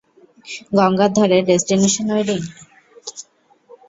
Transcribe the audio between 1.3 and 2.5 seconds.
Destination wedding?